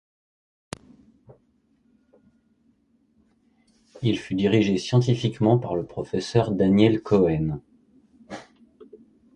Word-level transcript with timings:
Il 4.01 4.17
fut 4.17 4.33
dirigé 4.33 4.79
scientifiquement 4.79 5.59
par 5.59 5.75
le 5.75 5.85
professeur 5.85 6.49
Daniel 6.49 7.03
Cohen. 7.03 7.61